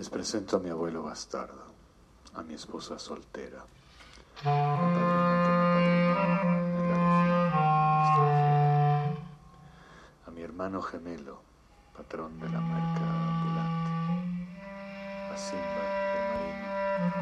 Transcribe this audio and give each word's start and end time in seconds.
Les 0.00 0.08
presento 0.08 0.56
a 0.56 0.60
mi 0.60 0.70
abuelo 0.70 1.02
bastardo, 1.02 1.62
a 2.32 2.42
mi 2.42 2.54
esposa 2.54 2.98
soltera, 2.98 3.62
a 10.26 10.30
mi 10.32 10.40
hermano 10.40 10.80
gemelo, 10.80 11.42
patrón 11.94 12.40
de 12.40 12.48
la 12.48 12.60
marca 12.60 13.04
ambulante, 13.28 13.90
a 15.34 15.36
Simba, 15.36 15.84
el 16.16 16.24
marino, 16.30 16.68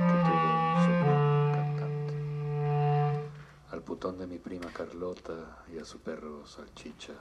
que 0.07 0.15
tuvo 0.29 0.49
un 0.63 0.79
sobrino 0.87 1.51
cantante, 1.57 2.15
al 3.73 3.83
putón 3.83 4.19
de 4.19 4.29
mi 4.29 4.39
prima 4.39 4.73
Carlota 4.73 5.65
y 5.75 5.79
a 5.81 5.85
su 5.85 5.99
perro 5.99 6.47
Salchicha. 6.47 7.15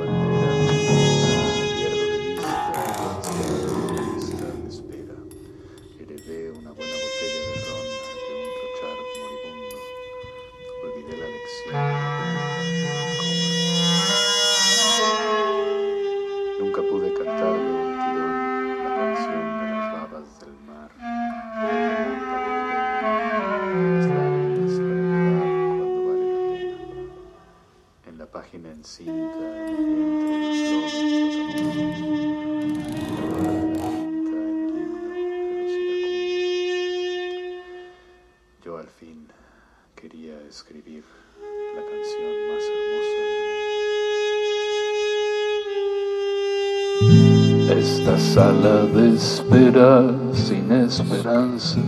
Esta 47.88 48.18
sala 48.18 48.84
de 48.94 49.14
espera 49.14 50.10
sin 50.32 50.72
esperanza. 50.72 51.78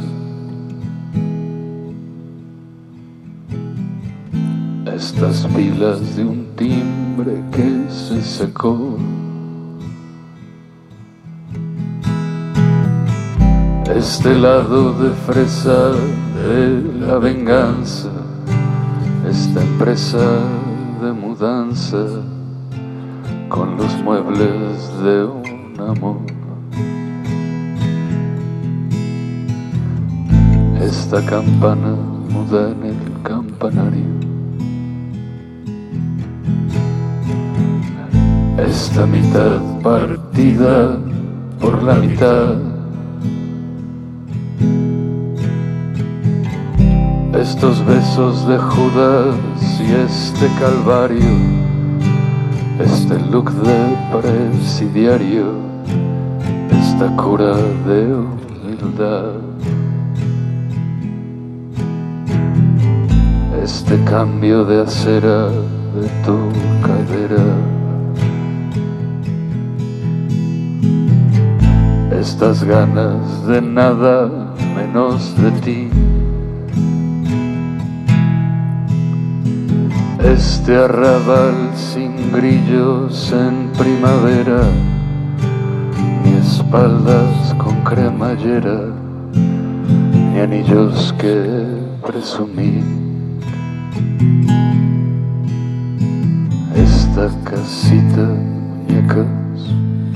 Estas 4.95 5.45
pilas 5.57 6.15
de 6.15 6.25
un 6.25 6.47
timbre 6.55 7.43
que 7.51 7.93
se 7.93 8.23
secó. 8.23 8.97
Este 13.93 14.37
lado 14.37 14.93
de 15.03 15.11
fresa 15.27 15.91
de 16.37 17.07
la 17.07 17.19
venganza. 17.19 18.13
Esta 19.29 19.63
empresa 19.63 20.25
de 21.03 21.13
mudanza 21.13 22.07
con 23.49 23.77
los 23.77 23.93
muebles 24.05 25.03
de 25.03 25.25
un 25.25 25.58
amor. 25.81 26.17
Esta 30.81 31.25
campana 31.25 31.95
muda 32.31 32.71
en 32.71 32.83
el 32.85 33.23
campanario. 33.23 34.05
Esta 38.59 39.07
mitad 39.07 39.61
partida 39.83 40.99
por 41.61 41.83
la 41.83 41.95
mitad. 41.95 42.57
Estos 47.35 47.85
besos 47.87 48.49
de 48.49 48.59
Judas 48.59 49.37
y 49.81 49.93
este 49.93 50.49
calvario 50.59 51.68
este 52.81 53.19
look 53.31 53.51
de 53.51 53.97
presidiario, 54.21 55.47
esta 56.71 57.09
cura 57.17 57.57
de 57.87 58.15
humildad, 58.15 59.33
este 63.63 63.99
cambio 64.05 64.65
de 64.65 64.83
acera 64.83 65.49
de 65.49 66.09
tu 66.25 66.39
cadera, 66.87 67.45
estas 72.13 72.63
ganas 72.63 73.47
de 73.47 73.61
nada 73.61 74.55
menos 74.77 75.35
de 75.37 75.51
ti. 75.63 76.08
Este 80.23 80.75
arrabal 80.75 81.71
sin 81.77 82.33
grillos 82.33 83.33
en 83.33 83.71
primavera, 83.79 84.63
ni 86.25 86.33
espaldas 86.33 87.55
con 87.57 87.83
cremallera, 87.85 88.93
ni 89.33 90.41
anillos 90.41 91.15
que 91.19 91.65
presumí. 92.05 92.83
Esta 96.75 97.31
casita, 97.45 98.27
muñecas 98.27 99.27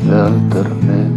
de 0.04 0.20
alternet. 0.20 1.12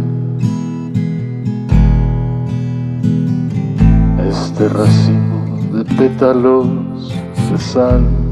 Este 4.28 4.68
racimo 4.68 5.58
de 5.72 5.84
pétalos 5.96 7.12
de 7.50 7.58
sal. 7.58 8.25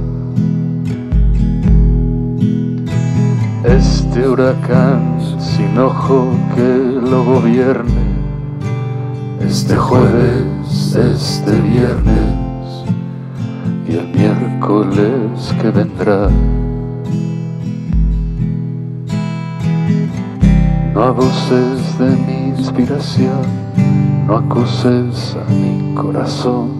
Este 3.77 4.29
huracán 4.29 5.19
sin 5.41 5.77
ojo 5.77 6.29
que 6.55 7.01
lo 7.11 7.25
gobierne, 7.25 8.07
este 9.41 9.75
jueves, 9.75 10.95
este 10.95 11.51
viernes 11.61 12.85
y 13.89 13.97
el 13.97 14.09
miércoles 14.11 15.53
que 15.61 15.71
vendrá. 15.71 16.29
No 20.95 21.03
abuses 21.03 21.99
de 21.99 22.11
mi 22.11 22.57
inspiración, 22.57 23.43
no 24.29 24.37
acuses 24.37 25.37
a 25.37 25.51
mi 25.51 25.97
corazón, 25.97 26.71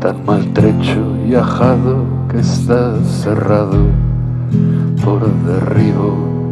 tan 0.00 0.22
maltrecho 0.26 1.16
y 1.26 1.34
ajado 1.34 2.04
que 2.28 2.40
está 2.40 3.02
cerrado 3.02 4.07
por 5.04 5.26
derribo, 5.44 6.50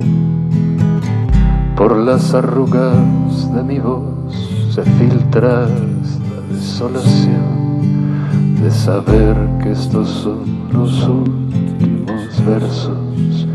por 1.76 1.96
las 1.96 2.34
arrugas 2.34 3.52
de 3.54 3.62
mi 3.62 3.78
voz 3.78 4.16
se 4.70 4.82
filtra 4.82 5.64
esta 6.02 6.40
desolación 6.52 7.56
de 8.62 8.70
saber 8.70 9.36
que 9.62 9.72
estos 9.72 10.08
son 10.08 10.68
los 10.72 11.06
últimos 11.08 12.44
versos 12.46 13.46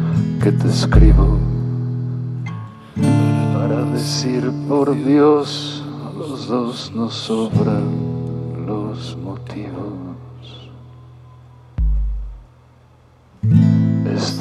que 0.42 0.52
te 0.52 0.68
escribo 0.68 1.38
para 3.54 3.86
decir 3.92 4.52
por 4.68 4.96
Dios 5.04 5.84
los 6.18 6.48
dos 6.48 6.92
nos 6.96 7.14
sobran 7.14 7.84
los 8.66 9.18
motivos. 9.18 9.91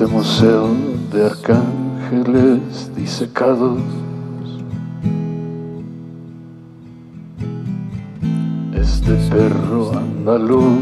Este 0.00 0.14
museo 0.14 0.69
de 1.12 1.26
arcángeles 1.26 2.91
disecados. 2.97 3.82
Este 8.73 9.14
perro 9.29 9.93
andaluz 9.93 10.81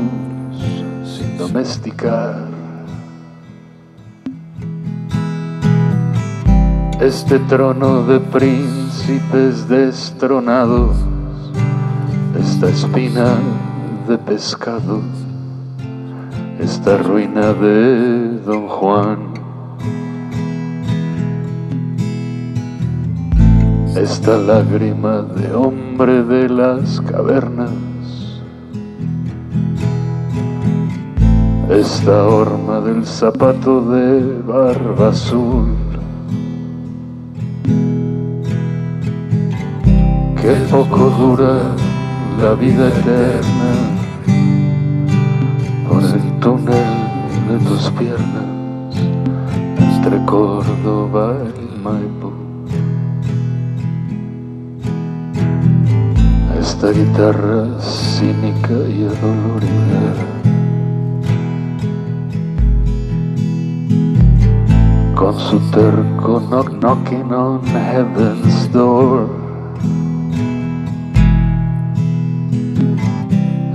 sin 1.04 1.36
domesticar. 1.36 2.46
este 7.00 7.40
trono 7.40 8.04
de 8.04 8.20
príncipes 8.20 9.68
destronados, 9.68 10.96
esta 12.38 12.68
espina 12.68 13.36
de 14.08 14.16
pescado, 14.18 15.00
esta 16.58 16.98
ruina 16.98 17.52
de 17.52 18.40
Don 18.44 18.66
Juan. 18.66 19.18
Esta 23.96 24.36
lágrima 24.36 25.22
de 25.22 25.52
hombre 25.54 26.22
de 26.24 26.48
las 26.48 27.00
cavernas, 27.00 27.70
esta 31.68 32.26
horma 32.26 32.80
del 32.80 33.04
zapato 33.04 33.80
de 33.92 34.40
barba 34.42 35.08
azul. 35.08 35.76
Qué 40.40 40.54
poco 40.70 41.10
dura 41.18 41.60
la 42.40 42.54
vida 42.54 42.88
eterna 42.88 43.98
piernas 47.98 48.96
entre 49.78 50.24
Córdoba 50.24 51.34
y 51.56 51.78
Maipú. 51.80 52.32
Esta 56.60 56.90
guitarra 56.92 57.66
cínica 57.80 58.74
y 58.88 59.04
adolorida. 59.04 60.12
Con 65.16 65.38
su 65.38 65.58
terco 65.70 66.40
knock 66.48 66.70
knocking 66.80 67.32
on 67.32 67.64
heaven's 67.64 68.72
door. 68.72 69.37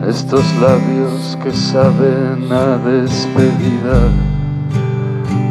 Estos 0.07 0.44
labios 0.59 1.38
que 1.41 1.51
saben 1.51 2.51
a 2.51 2.77
despedida, 2.77 4.09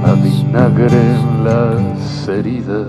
a 0.04 0.12
vinagre 0.14 1.00
en 1.00 1.44
las 1.44 2.28
heridas, 2.28 2.86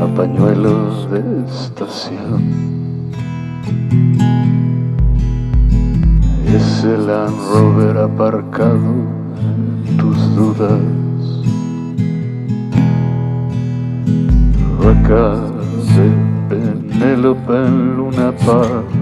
a 0.00 0.06
pañuelos 0.14 1.10
de 1.10 1.44
estación. 1.46 2.72
Ese 6.46 6.98
Land 6.98 7.36
Rover 7.52 7.98
aparcado 7.98 8.94
en 9.40 9.96
tus 9.96 10.36
dudas. 10.36 10.80
Rueca 14.80 15.36
de 15.94 16.10
Penélope 16.48 17.56
en 17.56 17.96
Luna 17.96 18.32
Park 18.44 19.01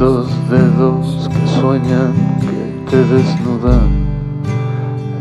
estos 0.00 0.30
dedos 0.48 1.28
que 1.28 1.60
sueñan 1.60 2.14
que 2.40 2.90
te 2.90 3.04
desnudan, 3.04 3.90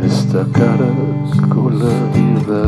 esta 0.02 0.46
cara 0.54 0.88
con 1.50 1.80
la 1.80 1.94
vida, 2.16 2.64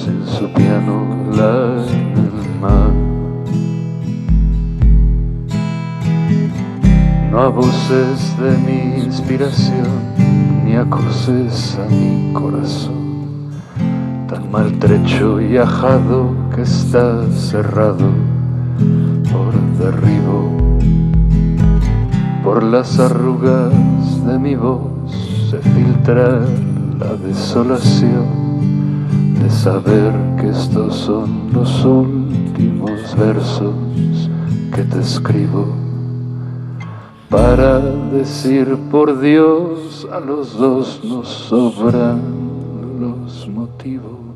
sin 0.00 0.26
su 0.26 0.52
piano 0.52 1.06
la 1.30 1.86
en 1.92 2.12
el 2.16 2.60
mar. 2.60 2.92
No 7.30 7.40
abuses 7.40 8.36
de 8.40 8.58
mi 8.58 9.04
inspiración, 9.04 9.86
ni 10.64 10.74
acoses 10.74 11.78
a 11.78 11.88
mi 11.88 12.32
corazón, 12.32 13.52
tan 14.26 14.50
maltrecho 14.50 15.40
y 15.40 15.56
ajado 15.56 16.34
que 16.52 16.62
está 16.62 17.22
cerrado 17.30 18.27
por 19.32 19.52
derribo, 19.78 20.50
por 22.42 22.62
las 22.62 22.98
arrugas 22.98 23.72
de 24.26 24.38
mi 24.38 24.54
voz 24.54 24.80
se 25.50 25.58
filtra 25.58 26.40
la 26.98 27.14
desolación 27.26 28.26
de 29.42 29.50
saber 29.50 30.12
que 30.38 30.50
estos 30.50 30.94
son 30.94 31.52
los 31.52 31.84
últimos 31.84 33.16
versos 33.16 33.74
que 34.74 34.82
te 34.82 35.00
escribo 35.00 35.66
para 37.30 37.78
decir 37.78 38.76
por 38.90 39.20
Dios 39.20 40.06
a 40.10 40.20
los 40.20 40.56
dos 40.56 41.00
nos 41.04 41.28
sobran 41.28 42.20
los 43.00 43.46
motivos. 43.48 44.27